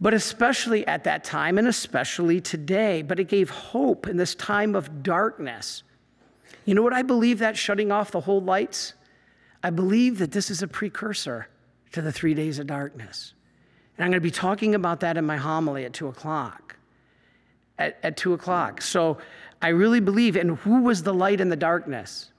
[0.00, 3.02] but especially at that time and especially today.
[3.02, 5.82] But it gave hope in this time of darkness.
[6.64, 8.94] You know what I believe that shutting off the whole lights?
[9.62, 11.48] I believe that this is a precursor
[11.92, 13.34] to the three days of darkness.
[13.96, 16.76] And I'm going to be talking about that in my homily at two o'clock
[17.78, 18.82] at, at two o'clock.
[18.82, 19.18] So
[19.60, 20.36] I really believe.
[20.36, 22.32] And who was the light in the darkness?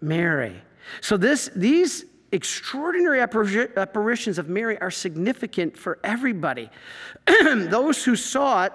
[0.00, 0.60] Mary.
[1.00, 6.70] So this, these extraordinary apparitions of Mary are significant for everybody.
[7.26, 8.72] Those who saw it,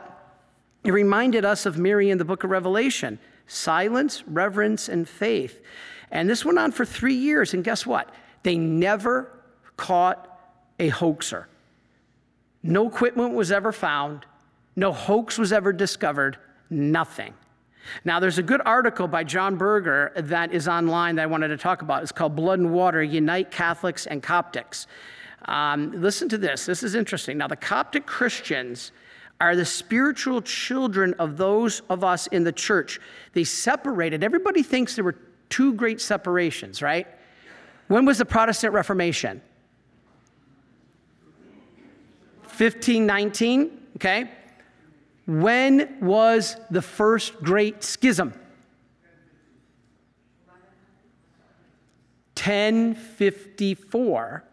[0.83, 5.61] it reminded us of Mary in the book of Revelation silence, reverence, and faith.
[6.11, 7.53] And this went on for three years.
[7.53, 8.13] And guess what?
[8.43, 9.31] They never
[9.77, 10.39] caught
[10.79, 11.47] a hoaxer.
[12.61, 14.25] No equipment was ever found.
[14.77, 16.37] No hoax was ever discovered,
[16.69, 17.33] nothing.
[18.05, 21.57] Now, there's a good article by John Berger that is online that I wanted to
[21.57, 22.03] talk about.
[22.03, 24.85] It's called Blood and Water Unite Catholics and Coptics.
[25.45, 27.39] Um, listen to this, this is interesting.
[27.39, 28.91] Now, the Coptic Christians
[29.41, 32.99] are the spiritual children of those of us in the church.
[33.33, 35.17] They separated, everybody thinks there were
[35.49, 37.07] two great separations, right?
[37.87, 39.41] When was the Protestant Reformation?
[42.43, 44.29] 1519, okay?
[45.27, 48.33] When was the first great schism?
[52.35, 54.43] 1054,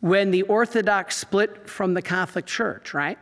[0.00, 3.18] when the Orthodox split from the Catholic Church, right?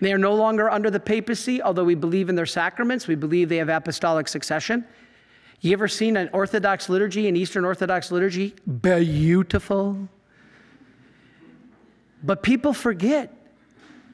[0.00, 3.08] They are no longer under the papacy, although we believe in their sacraments.
[3.08, 4.86] We believe they have apostolic succession.
[5.60, 8.54] You ever seen an Orthodox liturgy, an Eastern Orthodox liturgy?
[8.80, 10.08] Beautiful.
[12.22, 13.39] But people forget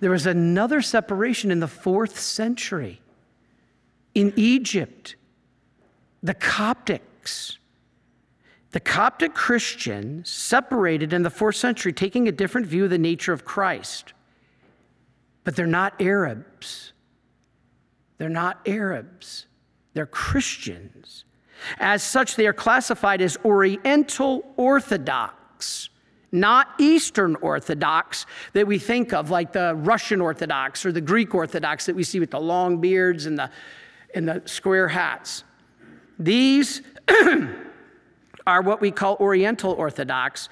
[0.00, 3.00] there was another separation in the fourth century
[4.14, 5.16] in Egypt.
[6.22, 7.58] The Coptics.
[8.72, 13.32] The Coptic Christians separated in the fourth century, taking a different view of the nature
[13.32, 14.12] of Christ.
[15.44, 16.92] But they're not Arabs.
[18.18, 19.46] They're not Arabs.
[19.94, 21.24] They're Christians.
[21.78, 25.88] As such, they are classified as Oriental Orthodox
[26.32, 31.86] not Eastern Orthodox that we think of, like the Russian Orthodox or the Greek Orthodox
[31.86, 33.50] that we see with the long beards and the,
[34.14, 35.44] and the square hats.
[36.18, 36.82] These
[38.46, 40.48] are what we call Oriental Orthodox.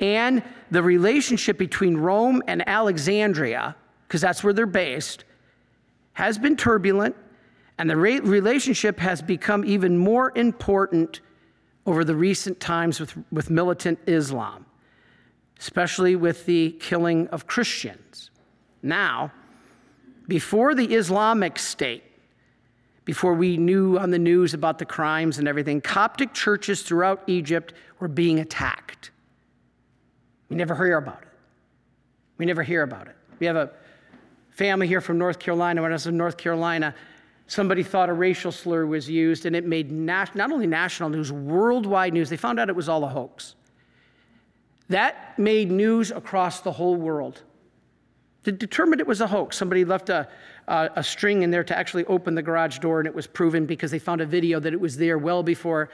[0.00, 3.76] And the relationship between Rome and Alexandria,
[4.06, 5.24] because that's where they're based,
[6.12, 7.16] has been turbulent,
[7.78, 11.20] and the relationship has become even more important
[11.86, 14.66] over the recent times with, with militant Islam
[15.58, 18.30] especially with the killing of Christians.
[18.82, 19.32] Now,
[20.28, 22.04] before the Islamic State,
[23.04, 27.72] before we knew on the news about the crimes and everything, Coptic churches throughout Egypt
[28.00, 29.12] were being attacked.
[30.48, 31.28] We never hear about it.
[32.38, 33.16] We never hear about it.
[33.38, 33.70] We have a
[34.50, 35.82] family here from North Carolina.
[35.82, 36.94] When I was in North Carolina,
[37.46, 42.12] somebody thought a racial slur was used, and it made not only national news, worldwide
[42.12, 42.28] news.
[42.28, 43.54] They found out it was all a hoax.
[44.88, 47.42] That made news across the whole world.
[48.44, 50.28] To determine it was a hoax, somebody left a,
[50.68, 53.66] a, a, string in there to actually open the garage door, and it was proven
[53.66, 55.90] because they found a video that it was there well before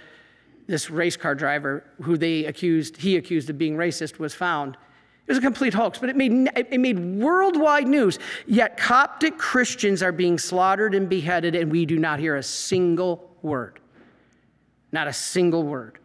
[0.67, 4.77] this race car driver who they accused, he accused of being racist, was found.
[5.27, 8.19] It was a complete hoax, but it made, it made worldwide news.
[8.47, 13.35] Yet Coptic Christians are being slaughtered and beheaded, and we do not hear a single
[13.41, 13.81] word.
[14.93, 15.99] Not a single word.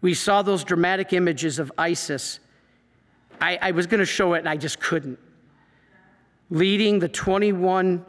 [0.00, 2.40] We saw those dramatic images of ISIS.
[3.40, 5.18] I, I was going to show it, and I just couldn't.
[6.50, 8.04] Leading the 21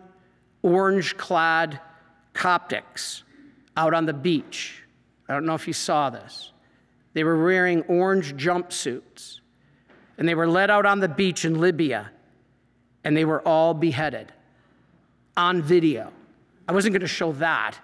[0.62, 1.80] orange clad
[2.34, 3.24] Coptics
[3.76, 4.84] out on the beach.
[5.28, 6.52] I don't know if you saw this.
[7.14, 9.40] They were wearing orange jumpsuits,
[10.18, 12.12] and they were led out on the beach in Libya,
[13.04, 14.32] and they were all beheaded
[15.36, 16.12] on video.
[16.68, 17.80] I wasn't going to show that,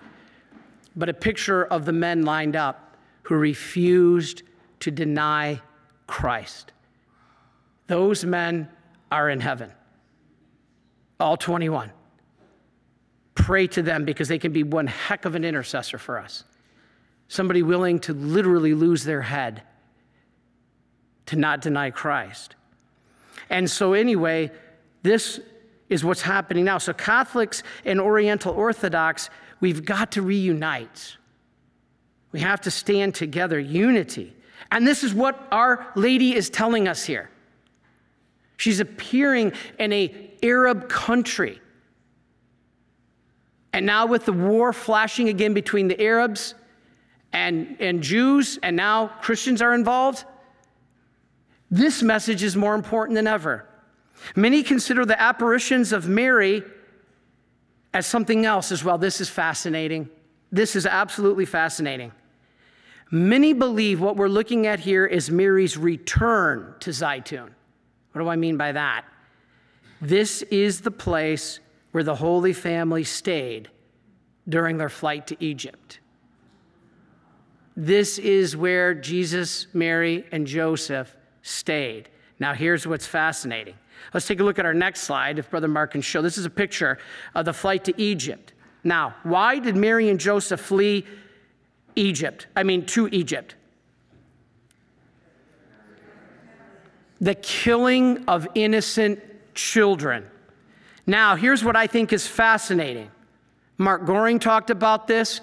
[0.96, 2.83] but a picture of the men lined up
[3.24, 4.44] who refused
[4.82, 5.62] to deny
[6.08, 6.72] Christ.
[7.88, 8.70] Those men
[9.12, 9.72] are in heaven,
[11.20, 11.92] all 21
[13.36, 16.44] pray to them because they can be one heck of an intercessor for us.
[17.28, 19.64] Somebody willing to literally lose their head
[21.26, 22.56] to not deny Christ.
[23.50, 24.52] And so, anyway,
[25.02, 25.40] this
[25.90, 26.78] is what's happening now.
[26.78, 31.18] So, Catholics and Oriental Orthodox, we've got to reunite.
[32.34, 34.36] We have to stand together, unity.
[34.72, 37.30] And this is what Our Lady is telling us here.
[38.58, 41.62] She's appearing in a Arab country
[43.74, 46.54] and now, with the war flashing again between the Arabs
[47.34, 50.26] and, and Jews, and now Christians are involved,
[51.72, 53.68] this message is more important than ever.
[54.36, 56.62] Many consider the apparitions of Mary
[57.96, 59.00] as something else as well.
[59.00, 60.08] This is fascinating.
[60.52, 62.12] This is absolutely fascinating.
[63.14, 67.52] Many believe what we're looking at here is Mary's return to Zeitoun.
[68.12, 69.06] What do I mean by that?
[70.02, 71.60] This is the place
[71.92, 73.70] where the Holy Family stayed
[74.50, 76.00] during their flight to Egypt.
[77.78, 82.10] This is where Jesus, Mary, and Joseph stayed.
[82.40, 83.76] Now, here's what's fascinating.
[84.12, 86.24] Let's take a look at our next slide, if Brother Mark can show.
[86.24, 86.98] This is a picture
[87.36, 88.54] of the flight to Egypt.
[88.84, 91.06] Now, why did Mary and Joseph flee
[91.96, 92.48] Egypt?
[92.56, 93.56] I mean, to Egypt.
[97.22, 99.20] The killing of innocent
[99.54, 100.26] children.
[101.06, 103.12] Now, here's what I think is fascinating.
[103.78, 105.42] Mark Goring talked about this.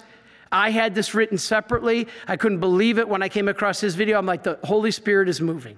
[0.51, 2.07] I had this written separately.
[2.27, 4.17] I couldn't believe it when I came across his video.
[4.17, 5.77] I'm like, the Holy Spirit is moving.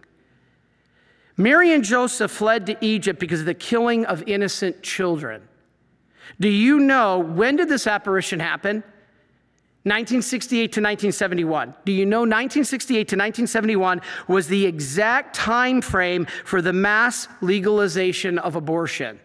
[1.37, 5.41] Mary and Joseph fled to Egypt because of the killing of innocent children.
[6.39, 8.83] Do you know when did this apparition happen?
[9.85, 11.73] 1968 to 1971.
[11.83, 18.39] Do you know 1968 to 1971 was the exact time frame for the mass legalization
[18.39, 19.19] of abortion?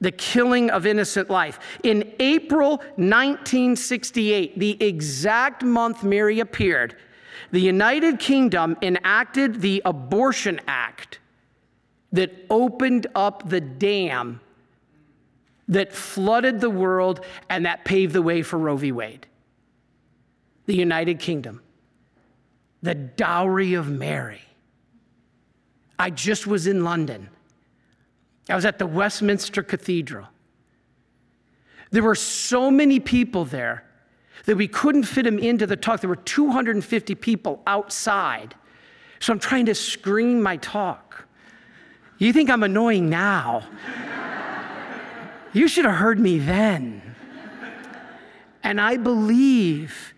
[0.00, 1.58] the killing of innocent life.
[1.82, 6.96] In April 1968, the exact month Mary appeared,
[7.52, 11.20] the United Kingdom enacted the Abortion Act
[12.12, 14.40] that opened up the dam
[15.68, 18.92] that flooded the world and that paved the way for Roe v.
[18.92, 19.26] Wade.
[20.66, 21.62] The United Kingdom,
[22.82, 24.42] the dowry of Mary.
[25.98, 27.28] I just was in London
[28.48, 30.26] I was at the Westminster Cathedral.
[31.90, 33.84] There were so many people there
[34.46, 36.00] that we couldn't fit them into the talk.
[36.00, 38.54] There were 250 people outside.
[39.20, 41.26] So I'm trying to screen my talk.
[42.18, 43.66] You think I'm annoying now?
[45.54, 47.00] You should have heard me then.
[48.62, 50.14] And I believe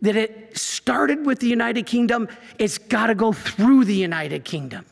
[0.00, 4.86] that it started with the United Kingdom, it's got to go through the United Kingdom.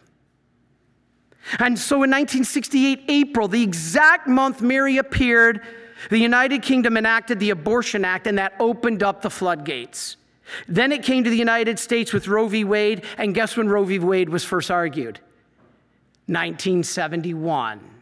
[1.59, 5.61] And so in 1968, April, the exact month Mary appeared,
[6.11, 10.17] the United Kingdom enacted the Abortion Act, and that opened up the floodgates.
[10.67, 12.65] Then it came to the United States with Roe v.
[12.65, 13.99] Wade, and guess when Roe v.
[13.99, 15.21] Wade was first argued?
[16.27, 17.96] 1971.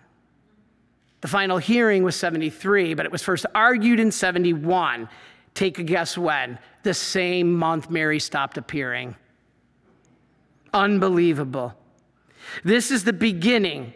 [1.25, 5.09] The final hearing was 73, but it was first argued in 71.
[5.55, 6.59] Take a guess when?
[6.83, 9.17] The same month Mary stopped appearing.
[10.75, 11.73] Unbelievable.
[12.63, 13.95] This is the beginning.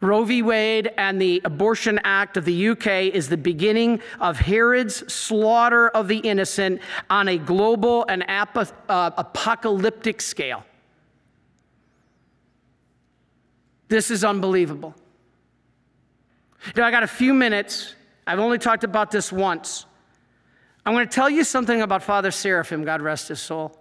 [0.00, 0.42] Roe v.
[0.42, 6.06] Wade and the Abortion Act of the UK is the beginning of Herod's slaughter of
[6.06, 10.64] the innocent on a global and apoth- uh, apocalyptic scale.
[13.88, 14.94] This is unbelievable.
[16.76, 17.94] Now, I got a few minutes.
[18.26, 19.86] I've only talked about this once.
[20.84, 23.78] I'm going to tell you something about Father Seraphim, God rest his soul.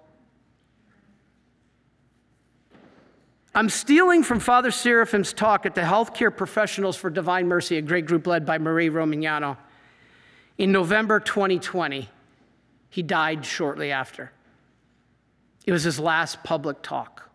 [3.54, 8.06] I'm stealing from Father Seraphim's talk at the Healthcare Professionals for Divine Mercy, a great
[8.06, 9.58] group led by Marie Romagnano,
[10.58, 12.08] in November 2020.
[12.90, 14.32] He died shortly after.
[15.66, 17.30] It was his last public talk.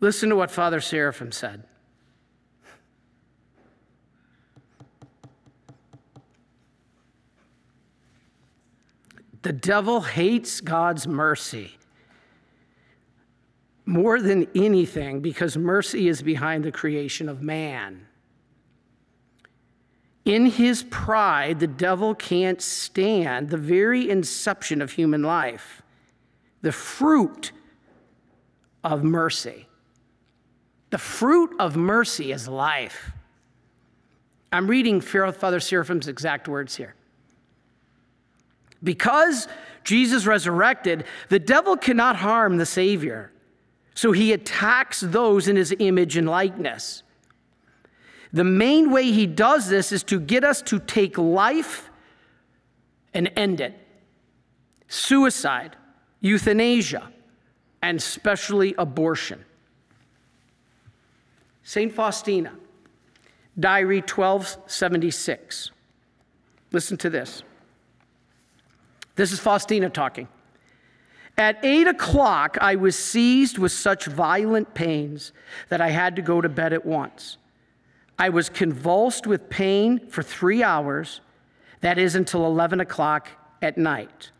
[0.00, 1.62] Listen to what Father Seraphim said.
[9.46, 11.78] The devil hates God's mercy
[13.84, 18.08] more than anything because mercy is behind the creation of man.
[20.24, 25.80] In his pride, the devil can't stand the very inception of human life,
[26.62, 27.52] the fruit
[28.82, 29.68] of mercy.
[30.90, 33.12] The fruit of mercy is life.
[34.50, 36.96] I'm reading Father Seraphim's exact words here.
[38.86, 39.48] Because
[39.82, 43.32] Jesus resurrected, the devil cannot harm the Savior.
[43.94, 47.02] So he attacks those in his image and likeness.
[48.32, 51.90] The main way he does this is to get us to take life
[53.12, 53.74] and end it.
[54.86, 55.74] Suicide,
[56.20, 57.10] euthanasia,
[57.82, 59.44] and especially abortion.
[61.64, 61.92] St.
[61.92, 62.52] Faustina,
[63.58, 65.72] Diary 1276.
[66.70, 67.42] Listen to this.
[69.16, 70.28] This is Faustina talking.
[71.38, 75.32] At eight o'clock, I was seized with such violent pains
[75.68, 77.36] that I had to go to bed at once.
[78.18, 81.20] I was convulsed with pain for three hours,
[81.82, 83.28] that is until 11 o'clock
[83.60, 84.30] at night.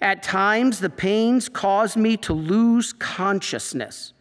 [0.00, 4.12] At times, the pains caused me to lose consciousness.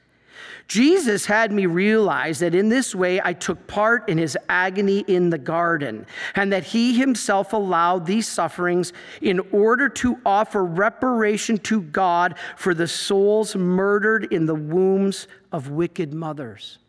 [0.68, 5.30] Jesus had me realize that in this way I took part in his agony in
[5.30, 6.06] the garden,
[6.36, 8.92] and that he himself allowed these sufferings
[9.22, 15.70] in order to offer reparation to God for the souls murdered in the wombs of
[15.70, 16.80] wicked mothers.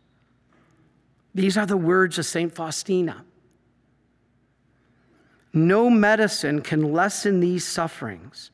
[1.35, 2.53] These are the words of St.
[2.53, 3.25] Faustina.
[5.53, 8.51] No medicine can lessen these sufferings.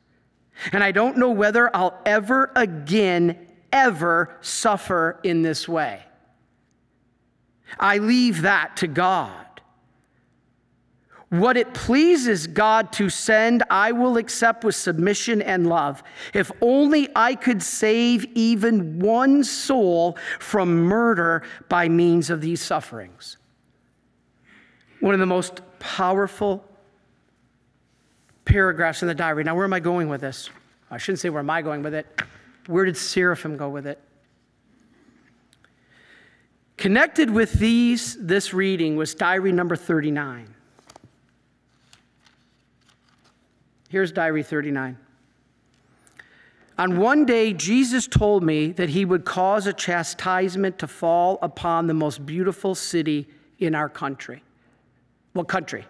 [0.72, 3.43] And I don't know whether I'll ever again
[3.75, 6.01] ever suffer in this way.
[7.79, 9.45] I leave that to God.
[11.31, 16.05] What it pleases God to send, I will accept with submission and love.
[16.33, 23.39] If only I could save even one soul from murder by means of these sufferings.
[25.01, 26.64] One of the most powerful
[28.45, 29.43] paragraphs in the diary.
[29.43, 30.51] Now, where am I going with this?
[30.89, 32.22] I shouldn't say where am I going with it.
[32.67, 34.01] Where did Seraphim go with it?
[36.77, 40.55] Connected with these, this reading was diary number 39.
[43.89, 44.99] Here's diary 39.
[46.77, 51.87] On one day, Jesus told me that he would cause a chastisement to fall upon
[51.87, 53.29] the most beautiful city
[53.61, 54.43] in our country.
[55.33, 55.85] What country?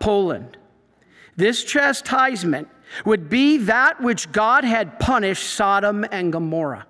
[0.00, 0.56] Poland.
[1.36, 2.68] This chastisement
[3.04, 6.86] would be that which God had punished Sodom and Gomorrah.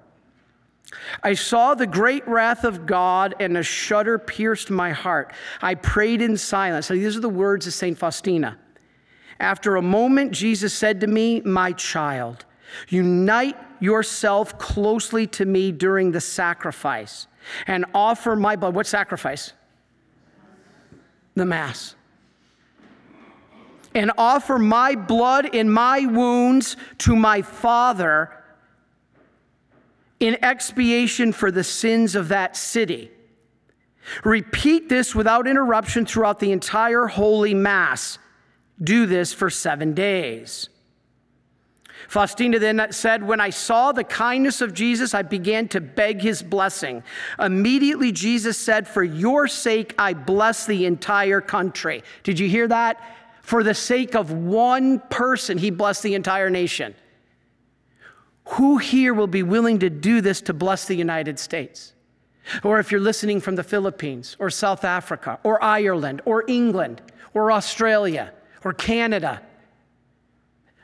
[1.22, 5.32] I saw the great wrath of God, and a shudder pierced my heart.
[5.60, 6.88] I prayed in silence.
[6.88, 7.98] These are the words of St.
[7.98, 8.58] Faustina.
[9.40, 12.44] After a moment, Jesus said to me, My child,
[12.88, 17.26] unite yourself closely to me during the sacrifice
[17.66, 18.74] and offer my blood.
[18.74, 19.52] What sacrifice?
[21.34, 21.96] The Mass
[23.94, 28.30] and offer my blood and my wounds to my Father
[30.20, 33.10] in expiation for the sins of that city.
[34.24, 38.18] Repeat this without interruption throughout the entire Holy Mass.
[38.82, 40.68] Do this for seven days.
[42.08, 46.42] Faustina then said, When I saw the kindness of Jesus, I began to beg his
[46.42, 47.02] blessing.
[47.38, 52.02] Immediately, Jesus said, For your sake, I bless the entire country.
[52.22, 53.00] Did you hear that?
[53.44, 56.94] For the sake of one person, he blessed the entire nation.
[58.46, 61.92] Who here will be willing to do this to bless the United States?
[62.62, 67.02] Or if you're listening from the Philippines, or South Africa, or Ireland, or England,
[67.34, 68.32] or Australia,
[68.64, 69.42] or Canada,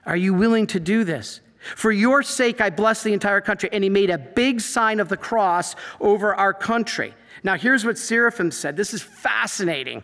[0.04, 1.40] are you willing to do this?
[1.76, 3.70] For your sake, I bless the entire country.
[3.72, 7.14] And he made a big sign of the cross over our country.
[7.42, 8.76] Now, here's what Seraphim said.
[8.76, 10.02] This is fascinating.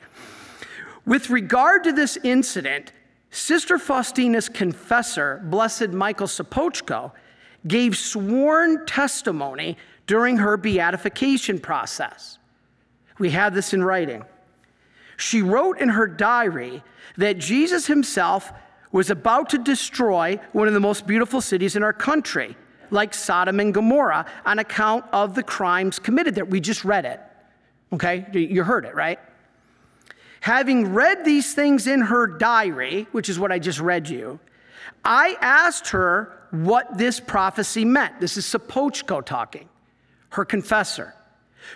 [1.07, 2.93] With regard to this incident,
[3.31, 7.13] Sister Faustina's confessor, Blessed Michael Sopoćko,
[7.67, 9.77] gave sworn testimony
[10.07, 12.39] during her beatification process.
[13.19, 14.25] We have this in writing.
[15.17, 16.83] She wrote in her diary
[17.17, 18.53] that Jesus himself
[18.93, 22.57] was about to destroy one of the most beautiful cities in our country,
[22.91, 26.45] like Sodom and Gomorrah, on account of the crimes committed there.
[26.45, 27.21] We just read it.
[27.93, 28.27] Okay?
[28.33, 29.19] You heard it, right?
[30.47, 34.39] Having read these things in her diary, which is what I just read you,
[35.05, 38.21] I asked her what this prophecy meant.
[38.21, 39.69] This is Sopoćko talking,
[40.29, 41.15] her confessor.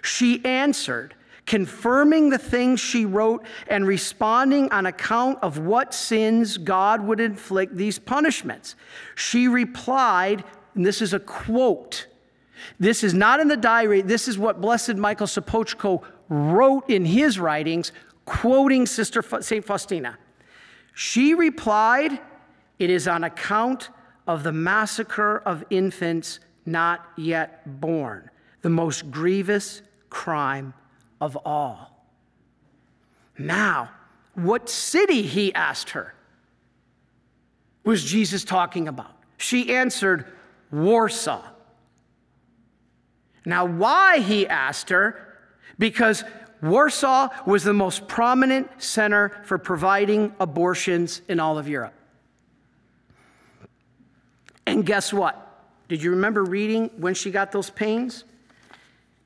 [0.03, 1.17] She answered,
[1.47, 7.77] confirming the things she wrote and responding on account of what sins God would inflict
[7.77, 8.77] these punishments.
[9.17, 10.45] She replied,
[10.77, 12.07] and this is a quote.
[12.79, 14.03] This is not in the diary.
[14.03, 17.91] This is what Blessed Michael Sopoćko wrote in his writings,
[18.31, 19.65] quoting Sister St.
[19.65, 20.17] Faustina.
[20.95, 22.21] She replied,
[22.79, 23.91] It is on account
[24.25, 28.31] of the massacre of infants not yet born,
[28.63, 30.73] the most grievous crime
[31.21, 32.07] of all.
[33.37, 33.91] Now,
[34.35, 36.15] what city, he asked her,
[37.83, 39.17] was Jesus talking about?
[39.39, 40.25] She answered,
[40.71, 41.43] Warsaw.
[43.45, 45.39] Now, why, he asked her,
[45.81, 46.23] because
[46.63, 51.95] Warsaw was the most prominent center for providing abortions in all of Europe.
[54.67, 55.47] And guess what?
[55.89, 58.25] Did you remember reading when she got those pains?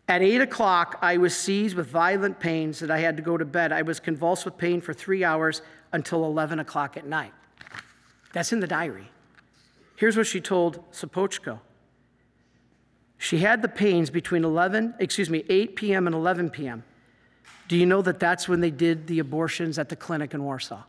[0.09, 3.45] At eight o'clock, I was seized with violent pains that I had to go to
[3.45, 3.73] bed.
[3.73, 5.63] I was convulsed with pain for three hours
[5.93, 7.33] until 11 o'clock at night.
[8.33, 9.11] That's in the diary.
[9.97, 11.61] Here's what she told Sopoćko.
[13.17, 16.07] She had the pains between 11, excuse me, 8 p.m.
[16.07, 16.85] and 11 p.m.
[17.69, 20.83] Do you know that that's when they did the abortions at the clinic in Warsaw?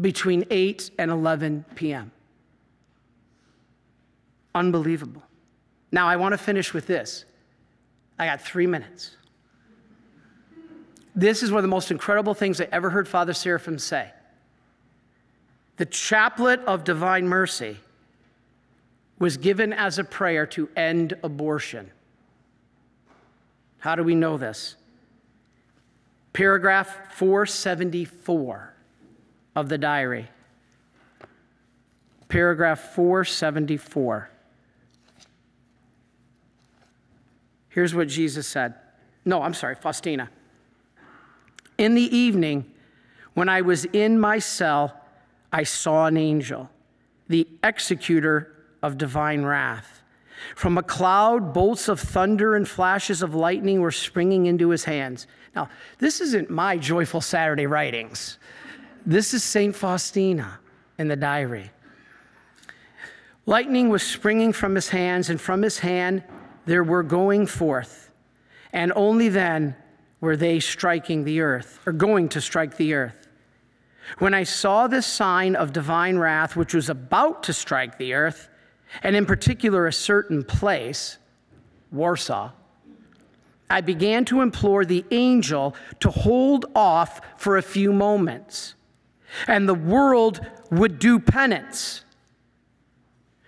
[0.00, 2.10] Between 8 and 11 p.m.
[4.54, 5.22] Unbelievable.
[5.92, 7.24] Now, I want to finish with this.
[8.18, 9.16] I got three minutes.
[11.14, 14.10] This is one of the most incredible things I ever heard Father Seraphim say.
[15.76, 17.78] The chaplet of divine mercy
[19.18, 21.90] was given as a prayer to end abortion.
[23.78, 24.76] How do we know this?
[26.32, 28.74] Paragraph 474
[29.56, 30.28] of the diary.
[32.28, 34.30] Paragraph 474.
[37.68, 38.74] Here's what Jesus said.
[39.24, 40.30] No, I'm sorry, Faustina.
[41.78, 42.70] In the evening,
[43.34, 45.00] when I was in my cell,
[45.52, 46.70] I saw an angel,
[47.28, 49.99] the executor of divine wrath.
[50.54, 55.26] From a cloud, bolts of thunder and flashes of lightning were springing into his hands.
[55.54, 55.68] Now,
[55.98, 58.38] this isn't my joyful Saturday writings.
[59.04, 59.74] This is St.
[59.74, 60.58] Faustina
[60.98, 61.70] in the diary.
[63.46, 66.22] Lightning was springing from his hands, and from his hand
[66.66, 68.12] there were going forth,
[68.72, 69.74] and only then
[70.20, 73.28] were they striking the earth, or going to strike the earth.
[74.18, 78.48] When I saw this sign of divine wrath, which was about to strike the earth,
[79.02, 81.18] and in particular a certain place,
[81.90, 82.52] Warsaw,
[83.68, 88.74] I began to implore the angel to hold off for a few moments,
[89.46, 92.04] and the world would do penance.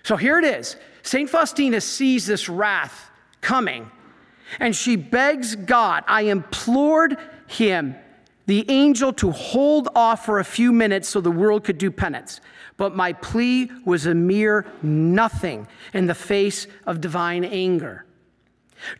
[0.04, 1.28] So here it is St.
[1.28, 3.90] Faustina sees this wrath coming,
[4.60, 7.16] and she begs God, I implored
[7.48, 7.96] him,
[8.46, 12.40] the angel, to hold off for a few minutes so the world could do penance.
[12.76, 18.04] But my plea was a mere nothing in the face of divine anger.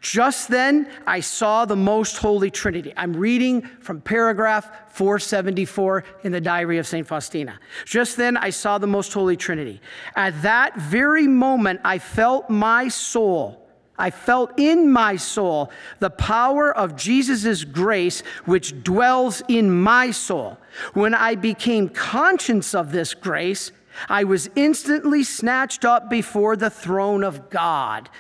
[0.01, 2.93] Just then, I saw the most holy Trinity.
[2.97, 7.07] I'm reading from paragraph 474 in the diary of St.
[7.07, 7.59] Faustina.
[7.85, 9.81] Just then, I saw the most holy Trinity.
[10.15, 13.62] At that very moment, I felt my soul.
[14.03, 20.59] I felt in my soul the power of Jesus' grace, which dwells in my soul.
[20.93, 23.71] When I became conscious of this grace,
[24.09, 28.11] I was instantly snatched up before the throne of God.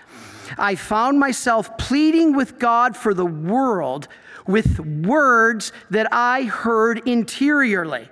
[0.57, 4.07] I found myself pleading with God for the world
[4.47, 8.09] with words that I heard interiorly.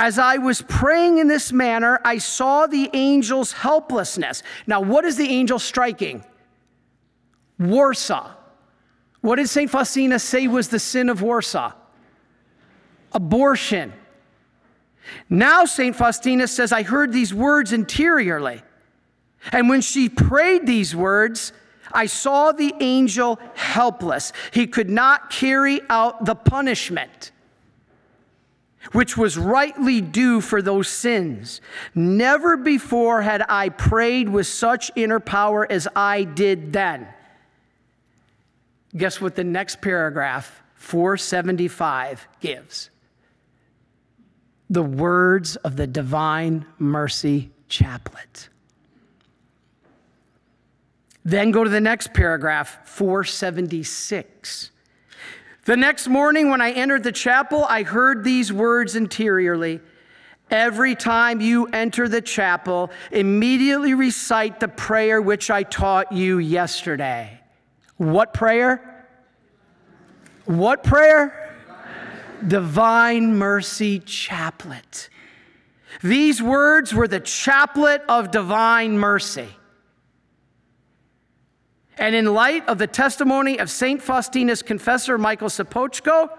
[0.00, 4.42] As I was praying in this manner, I saw the angel's helplessness.
[4.66, 6.24] Now, what is the angel striking?
[7.58, 8.30] Warsaw.
[9.20, 9.70] What did St.
[9.70, 11.74] Faustina say was the sin of Warsaw?
[13.12, 13.92] Abortion.
[15.28, 15.94] Now, St.
[15.94, 18.62] Faustina says, I heard these words interiorly.
[19.52, 21.52] And when she prayed these words,
[21.92, 24.32] I saw the angel helpless.
[24.50, 27.32] He could not carry out the punishment
[28.92, 31.60] which was rightly due for those sins.
[31.94, 37.06] Never before had I prayed with such inner power as I did then.
[38.96, 42.90] Guess what the next paragraph, 475, gives?
[44.68, 48.48] The words of the Divine Mercy Chaplet.
[51.24, 54.69] Then go to the next paragraph, 476.
[55.64, 59.80] The next morning, when I entered the chapel, I heard these words interiorly.
[60.50, 67.40] Every time you enter the chapel, immediately recite the prayer which I taught you yesterday.
[67.98, 69.06] What prayer?
[70.46, 71.54] What prayer?
[72.46, 75.10] Divine Mercy Chaplet.
[76.02, 79.48] These words were the chaplet of divine mercy.
[82.00, 84.02] And in light of the testimony of St.
[84.02, 86.30] Faustina's confessor, Michael Sopoćko,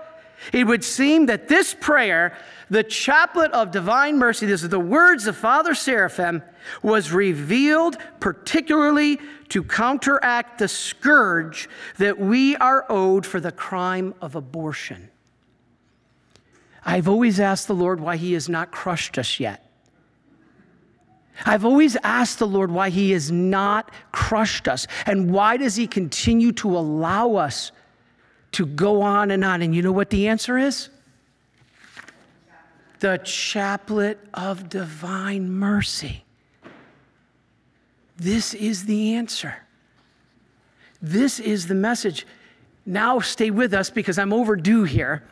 [0.52, 2.36] it would seem that this prayer,
[2.72, 6.42] the chaplet of divine mercy, this is the words of Father Seraphim,
[6.82, 14.34] was revealed particularly to counteract the scourge that we are owed for the crime of
[14.34, 15.12] abortion.
[16.84, 19.71] I've always asked the Lord why He has not crushed us yet.
[21.46, 25.88] I've always asked the Lord why He has not crushed us and why does He
[25.88, 27.72] continue to allow us
[28.54, 29.62] to go on and on.
[29.62, 30.90] And you know what the answer is?
[33.00, 36.24] The chaplet of divine mercy.
[38.18, 39.56] This is the answer.
[41.02, 42.28] This is the message.
[42.86, 45.24] Now stay with us because I'm overdue here.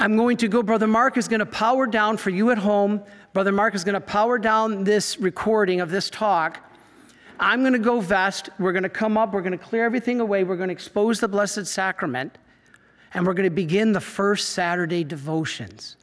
[0.00, 3.02] I'm going to go, Brother Mark is going to power down for you at home.
[3.38, 6.58] Brother Mark is going to power down this recording of this talk.
[7.38, 8.48] I'm going to go vest.
[8.58, 9.32] We're going to come up.
[9.32, 10.42] We're going to clear everything away.
[10.42, 12.36] We're going to expose the Blessed Sacrament.
[13.14, 15.94] And we're going to begin the first Saturday devotions.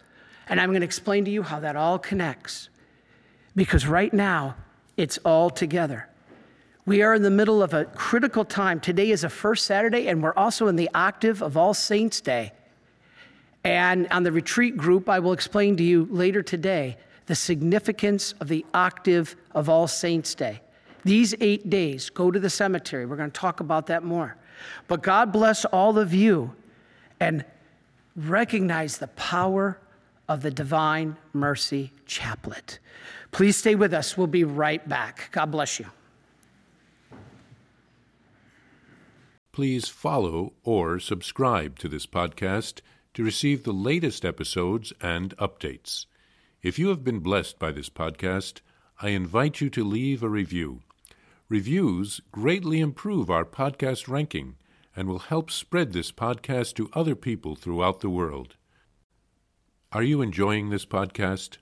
[0.47, 2.69] And I'm going to explain to you how that all connects.
[3.53, 4.55] Because right now,
[4.95, 6.07] it's all together.
[6.85, 8.79] We are in the middle of a critical time.
[8.79, 12.53] Today is a first Saturday, and we're also in the octave of All Saints' Day.
[13.65, 16.95] And on the retreat group, I will explain to you later today
[17.25, 20.61] the significance of the octave of All Saints' Day.
[21.03, 23.05] These eight days, go to the cemetery.
[23.05, 24.37] We're going to talk about that more.
[24.87, 26.53] But God bless all of you
[27.19, 27.45] and
[28.15, 29.79] recognize the power
[30.27, 32.79] of the Divine Mercy Chaplet.
[33.31, 34.17] Please stay with us.
[34.17, 35.29] We'll be right back.
[35.31, 35.85] God bless you.
[39.51, 42.81] Please follow or subscribe to this podcast
[43.13, 46.05] to receive the latest episodes and updates.
[46.65, 48.61] If you have been blessed by this podcast,
[48.99, 50.81] I invite you to leave a review.
[51.47, 54.55] Reviews greatly improve our podcast ranking
[54.95, 58.55] and will help spread this podcast to other people throughout the world.
[59.91, 61.57] Are you enjoying this podcast?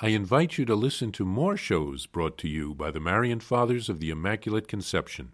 [0.00, 3.90] I invite you to listen to more shows brought to you by the Marian Fathers
[3.90, 5.32] of the Immaculate Conception.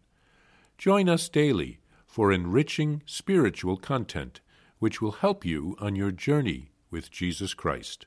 [0.76, 4.40] Join us daily for enriching spiritual content
[4.80, 8.06] which will help you on your journey with Jesus Christ.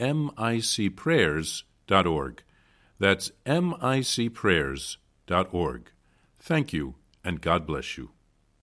[0.00, 2.42] micprayers.org.
[2.98, 5.90] That's micprayers.org.
[6.38, 8.10] Thank you, and God bless you.